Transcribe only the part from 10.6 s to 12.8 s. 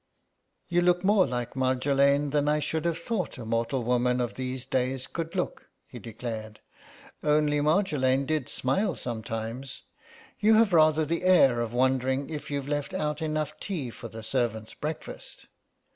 rather the air of wondering if you'd